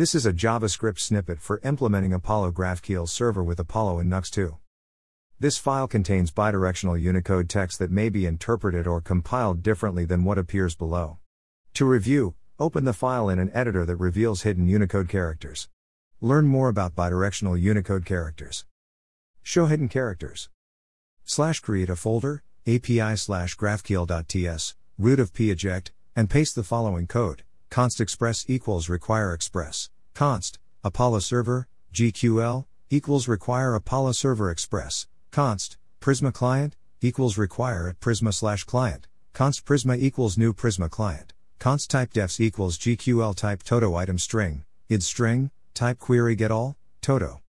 [0.00, 4.56] This is a JavaScript snippet for implementing Apollo GraphQL server with Apollo and Nuxt 2.
[5.38, 10.38] This file contains bidirectional Unicode text that may be interpreted or compiled differently than what
[10.38, 11.18] appears below.
[11.74, 15.68] To review, open the file in an editor that reveals hidden Unicode characters.
[16.22, 18.64] Learn more about bidirectional Unicode characters.
[19.42, 20.48] Show hidden characters.
[21.26, 27.06] Slash create a folder, API slash graphql.ts, root of p eject, and paste the following
[27.06, 27.42] code.
[27.70, 35.76] Const express equals require express, const, Apollo server, GQL, equals require Apollo server express, const
[36.00, 41.90] prisma client equals require at prisma slash client const prisma equals new prisma client const
[41.90, 47.40] type defs equals gql type todo item string id string type query get all todo.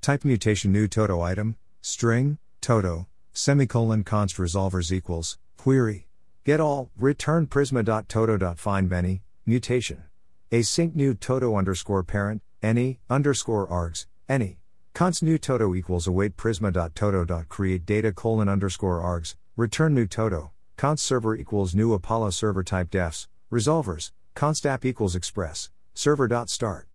[0.00, 6.06] Type mutation new todo item string todo semicolon const resolvers equals query
[6.44, 10.02] get all return prisma.todo.find many mutation
[10.52, 14.58] async new todo underscore parent any underscore args any
[14.96, 21.36] const new todo equals await prisma.todo.create data colon underscore args, return new todo, const server
[21.36, 26.88] equals new Apollo server type defs, resolvers, const app equals express, server.start.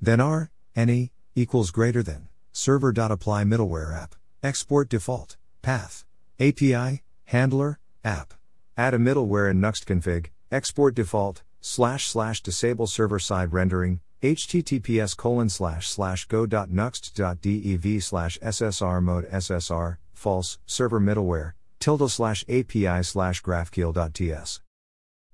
[0.00, 6.04] Then r, any, equals greater than, server.apply middleware app, export default, path,
[6.40, 8.34] API, handler, app.
[8.76, 15.16] Add a middleware in Nuxt config, export default, slash slash disable server side rendering, https
[15.16, 23.42] colon slash slash go.nuxt.dev slash ssr mode ssr false server middleware tilde slash api slash
[23.42, 24.60] graphql.ts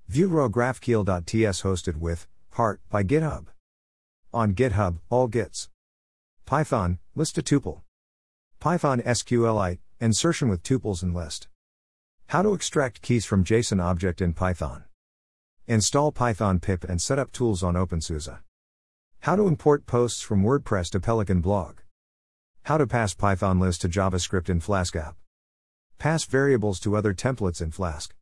[0.07, 3.47] view raw graphql.ts hosted with heart by github.
[4.33, 5.67] On github all gists.
[6.45, 7.81] Python list a tuple.
[8.61, 11.49] Python sqlite insertion with tuples and list.
[12.27, 14.85] How to extract keys from json object in python
[15.67, 18.29] install python pip and set up tools on opensuse
[19.21, 21.77] how to import posts from WordPress to Pelican blog.
[22.63, 25.15] How to pass Python list to JavaScript in Flask app.
[25.99, 28.15] Pass variables to other templates in Flask.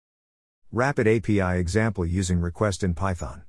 [0.73, 3.43] Rapid API example using request in Python.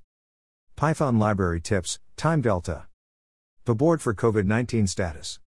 [0.77, 2.87] Python library tips, time delta.
[3.65, 5.39] The board for COVID 19 status.